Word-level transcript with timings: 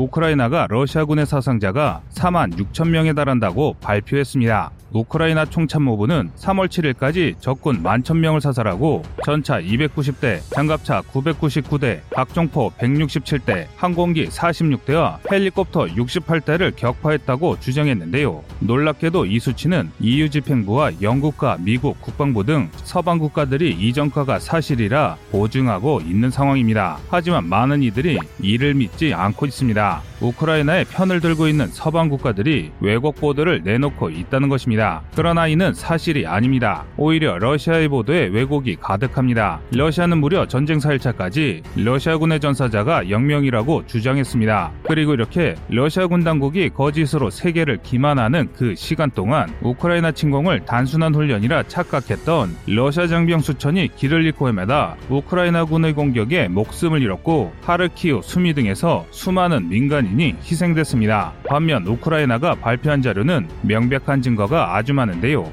우크라이나가 0.00 0.66
러시아군의 0.70 1.26
사상자가 1.26 2.00
4만 2.14 2.56
6천 2.56 2.88
명에 2.88 3.12
달한다고 3.12 3.76
발표했습니다. 3.82 4.70
우크라이나 4.92 5.44
총참모부는 5.44 6.30
3월 6.36 6.68
7일까지 6.68 7.40
적군 7.40 7.82
11,000명을 7.82 8.40
사살하고 8.40 9.02
전차 9.24 9.60
290대, 9.60 10.40
장갑차 10.50 11.02
999대, 11.02 12.00
박종포 12.12 12.72
167대, 12.78 13.66
항공기 13.76 14.26
46대와 14.26 15.18
헬리콥터 15.30 15.86
68대를 15.86 16.74
격파했다고 16.74 17.60
주장했는데요. 17.60 18.42
놀랍게도 18.60 19.26
이 19.26 19.38
수치는 19.38 19.90
EU 20.00 20.28
집행부와 20.30 21.02
영국과 21.02 21.56
미국 21.60 22.00
국방부 22.00 22.44
등 22.44 22.68
서방 22.84 23.18
국가들이 23.18 23.70
이 23.70 23.92
전과가 23.92 24.38
사실이라 24.38 25.16
보증하고 25.30 26.00
있는 26.00 26.30
상황입니다. 26.30 26.98
하지만 27.08 27.48
많은 27.48 27.82
이들이 27.82 28.18
이를 28.40 28.74
믿지 28.74 29.14
않고 29.14 29.46
있습니다. 29.46 29.89
있습니다. 29.90 30.09
우크라이나의 30.20 30.84
편을 30.86 31.20
들고 31.20 31.48
있는 31.48 31.68
서방 31.68 32.08
국가들이 32.08 32.72
왜곡 32.80 33.16
보도를 33.16 33.62
내놓고 33.64 34.10
있다는 34.10 34.48
것입니다. 34.48 35.02
그러나 35.14 35.46
이는 35.46 35.72
사실이 35.72 36.26
아닙니다. 36.26 36.84
오히려 36.96 37.38
러시아의 37.38 37.88
보도에 37.88 38.26
왜곡이 38.26 38.76
가득합니다. 38.80 39.60
러시아는 39.72 40.18
무려 40.18 40.46
전쟁 40.46 40.78
4일차까지 40.78 41.62
러시아군의 41.76 42.40
전사자가 42.40 43.04
0명이라고 43.04 43.86
주장했습니다. 43.86 44.72
그리고 44.84 45.14
이렇게 45.14 45.54
러시아군 45.68 46.24
당국이 46.24 46.70
거짓으로 46.70 47.30
세계를 47.30 47.78
기만하는 47.82 48.48
그 48.54 48.74
시간 48.74 49.10
동안 49.10 49.52
우크라이나 49.62 50.12
침공을 50.12 50.64
단순한 50.66 51.14
훈련이라 51.14 51.64
착각했던 51.64 52.56
러시아 52.66 53.06
장병 53.06 53.40
수천이 53.40 53.88
길을 53.96 54.24
잃고 54.24 54.48
헤매다 54.48 54.96
우크라이나군의 55.08 55.94
공격에 55.94 56.48
목숨을 56.48 57.02
잃었고 57.02 57.52
하르키우, 57.62 58.20
수미 58.22 58.54
등에서 58.54 59.06
수많은 59.10 59.68
민간인 59.68 60.09
이 60.18 60.34
희생됐습니다. 60.42 61.32
반면 61.46 61.86
우크라이나가 61.86 62.54
발표한 62.54 63.02
자료는 63.02 63.48
명백한 63.62 64.22
증거가 64.22 64.76
아주 64.76 64.92
많은데요. 64.94 65.52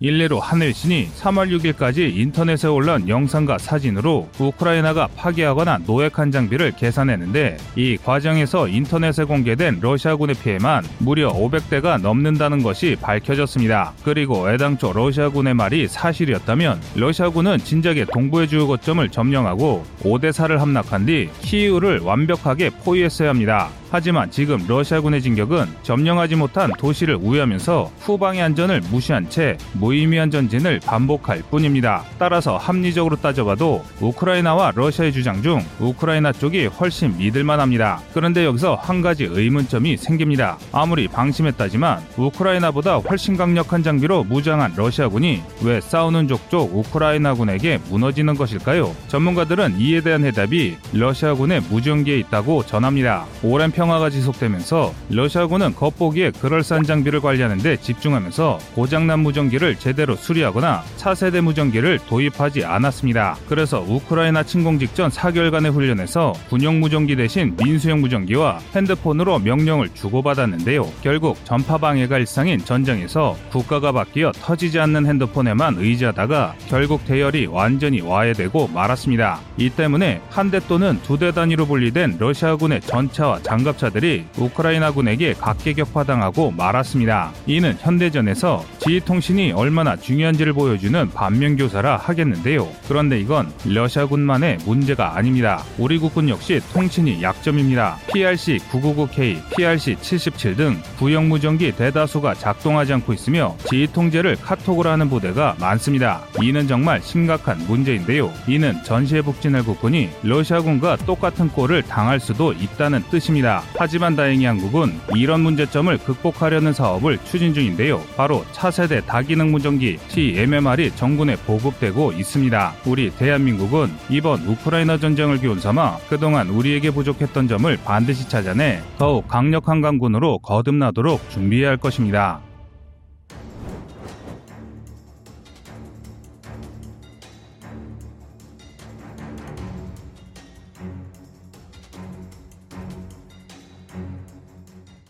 일례로 0.00 0.40
하늘신이 0.40 1.08
3월 1.14 1.74
6일까지 1.74 2.16
인터넷에 2.16 2.68
올라온 2.68 3.06
영상과 3.06 3.58
사진으로 3.58 4.30
우크라이나가 4.38 5.08
파괴하거나 5.14 5.80
노획한 5.86 6.30
장비를 6.30 6.72
계산했는데 6.72 7.58
이 7.76 7.98
과정에서 7.98 8.66
인터넷에 8.66 9.24
공개된 9.24 9.80
러시아군의 9.82 10.36
피해만 10.36 10.84
무려 10.98 11.30
500대가 11.30 12.00
넘는다는 12.00 12.62
것이 12.62 12.96
밝혀졌습니다. 12.98 13.92
그리고 14.02 14.50
애당초 14.50 14.94
러시아군의 14.94 15.52
말이 15.52 15.86
사실이었다면 15.86 16.80
러시아군은 16.96 17.58
진작에 17.58 18.06
동부의 18.06 18.48
주요 18.48 18.66
거점을 18.66 19.06
점령하고 19.10 19.84
5대4를 20.02 20.56
함락한 20.56 21.04
뒤 21.04 21.28
키이우를 21.42 21.98
완벽하게 21.98 22.70
포위했어야 22.70 23.28
합니다. 23.28 23.68
하지만 23.90 24.30
지금 24.30 24.64
러시아군의 24.68 25.20
진격은 25.20 25.66
점령하지 25.82 26.36
못한 26.36 26.70
도시를 26.78 27.16
우회하면서 27.16 27.90
후방의 28.00 28.40
안전을 28.42 28.82
무시한 28.90 29.28
채 29.28 29.58
무의미한 29.72 30.30
전진을 30.30 30.80
반복할 30.84 31.42
뿐입니다. 31.50 32.04
따라서 32.18 32.56
합리적으로 32.56 33.16
따져봐도 33.16 33.84
우크라이나와 34.00 34.72
러시아의 34.74 35.12
주장 35.12 35.42
중 35.42 35.60
우크라이나 35.80 36.32
쪽이 36.32 36.66
훨씬 36.66 37.16
믿을만 37.18 37.58
합니다. 37.58 38.00
그런데 38.14 38.44
여기서 38.44 38.76
한 38.76 39.02
가지 39.02 39.24
의문점이 39.24 39.96
생깁니다. 39.96 40.56
아무리 40.72 41.08
방심했다지만 41.08 42.00
우크라이나보다 42.16 42.96
훨씬 42.98 43.36
강력한 43.36 43.82
장비로 43.82 44.24
무장한 44.24 44.72
러시아군이 44.76 45.42
왜 45.64 45.80
싸우는 45.80 46.28
족족 46.28 46.76
우크라이나군에게 46.76 47.80
무너지는 47.88 48.36
것일까요? 48.36 48.94
전문가들은 49.08 49.80
이에 49.80 50.00
대한 50.00 50.24
해답이 50.24 50.76
러시아군의 50.92 51.62
무전기에 51.70 52.18
있다고 52.18 52.64
전합니다. 52.66 53.26
오랜 53.42 53.72
평화가 53.80 54.10
지속되면서 54.10 54.92
러시아군은 55.08 55.74
겉보기에 55.74 56.32
그럴싸한 56.32 56.84
장비를 56.84 57.20
관리하는 57.22 57.56
데 57.58 57.78
집중하면서 57.78 58.58
고장난 58.74 59.20
무전기를 59.20 59.76
제대로 59.76 60.16
수리하거나 60.16 60.82
차세대 60.98 61.40
무전기를 61.40 61.98
도입하지 62.06 62.66
않았습니다. 62.66 63.36
그래서 63.48 63.80
우크라이나 63.80 64.42
침공 64.42 64.78
직전 64.78 65.08
4개월간의 65.10 65.72
훈련에서 65.72 66.34
군용 66.50 66.80
무전기 66.80 67.16
대신 67.16 67.56
민수용 67.56 68.02
무전기와 68.02 68.58
핸드폰으로 68.76 69.38
명령을 69.38 69.88
주고받았는데요. 69.94 70.86
결국 71.00 71.38
전파 71.44 71.78
방해가 71.78 72.18
일상인 72.18 72.58
전장에서 72.62 73.34
국가가 73.50 73.92
바뀌어 73.92 74.32
터지지 74.32 74.78
않는 74.78 75.06
핸드폰에만 75.06 75.76
의지하다가 75.78 76.54
결국 76.68 77.06
대열이 77.06 77.46
완전히 77.46 78.02
와해되고 78.02 78.68
말았습니다. 78.68 79.40
이 79.56 79.70
때문에 79.70 80.20
한 80.28 80.50
대 80.50 80.60
또는 80.68 80.98
두 81.02 81.16
대 81.16 81.30
단위로 81.32 81.64
분리된 81.66 82.16
러시아군의 82.18 82.80
전차와 82.82 83.40
장갑 83.42 83.69
차들이 83.78 84.24
우크라이나군에게 84.36 85.34
각계격파당하고 85.34 86.50
말았습니다. 86.52 87.32
이는 87.46 87.76
현대전에서 87.78 88.64
지휘통신이 88.78 89.52
얼마나 89.52 89.96
중요한지를 89.96 90.52
보여주는 90.52 91.10
반면교사라 91.10 91.96
하겠는데요. 91.96 92.68
그런데 92.88 93.20
이건 93.20 93.52
러시아군만의 93.64 94.58
문제가 94.64 95.16
아닙니다. 95.16 95.62
우리 95.78 95.98
국군 95.98 96.28
역시 96.28 96.60
통신이 96.72 97.22
약점입니다. 97.22 97.98
PRC-999K, 98.08 99.42
PRC-77 99.50 100.56
등 100.56 100.82
구형 100.98 101.28
무전기 101.28 101.72
대다수가 101.72 102.34
작동하지 102.34 102.92
않고 102.94 103.12
있으며 103.12 103.56
지휘 103.68 103.86
통제를 103.86 104.36
카톡으로 104.36 104.90
하는 104.90 105.08
부대가 105.08 105.56
많습니다. 105.60 106.22
이는 106.42 106.66
정말 106.66 107.00
심각한 107.02 107.58
문제인데요. 107.66 108.32
이는 108.46 108.82
전시에 108.84 109.22
북진할 109.22 109.64
국군이 109.64 110.10
러시아군과 110.22 110.96
똑같은 110.98 111.48
꼴을 111.48 111.82
당할 111.82 112.20
수도 112.20 112.52
있다는 112.52 113.02
뜻입니다. 113.10 113.59
하지만 113.76 114.16
다행히 114.16 114.44
한국은 114.44 114.98
이런 115.14 115.40
문제점을 115.40 115.96
극복하려는 115.98 116.72
사업을 116.72 117.18
추진 117.24 117.54
중인데요. 117.54 118.02
바로 118.16 118.44
차세대 118.52 119.02
다기능 119.06 119.50
무전기 119.50 119.96
TMMR이 120.08 120.92
정군에 120.96 121.36
보급되고 121.36 122.12
있습니다. 122.12 122.74
우리 122.86 123.10
대한민국은 123.10 123.88
이번 124.08 124.40
우크라이나 124.46 124.98
전쟁을 124.98 125.38
기원 125.38 125.60
삼아 125.60 125.98
그동안 126.08 126.48
우리에게 126.48 126.90
부족했던 126.90 127.48
점을 127.48 127.78
반드시 127.84 128.28
찾아내 128.28 128.80
더욱 128.98 129.26
강력한 129.28 129.80
강군으로 129.80 130.38
거듭나도록 130.38 131.30
준비해야 131.30 131.70
할 131.70 131.76
것입니다. 131.76 132.40